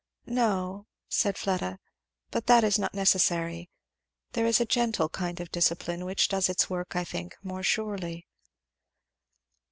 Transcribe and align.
"No" 0.25 0.87
said 1.09 1.37
Fleda, 1.37 1.77
"but 2.31 2.47
that 2.47 2.63
is 2.63 2.79
not 2.79 2.95
necessary. 2.95 3.69
There 4.31 4.47
is 4.47 4.59
a 4.59 4.65
gentle 4.65 5.09
kind 5.09 5.39
of 5.39 5.51
discipline 5.51 6.05
which 6.05 6.27
does 6.27 6.49
its 6.49 6.67
work 6.71 6.95
I 6.95 7.03
think 7.03 7.37
more 7.43 7.61
surely." 7.61 8.25